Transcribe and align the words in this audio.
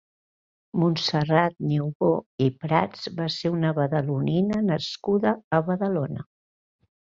Montserrat 0.83 1.57
Niubó 1.73 2.09
i 2.45 2.47
Prats 2.63 3.11
va 3.19 3.27
ser 3.35 3.51
una 3.57 3.75
badalonina 3.81 4.63
nascuda 4.71 5.35
a 5.59 5.61
Badalona. 5.69 6.27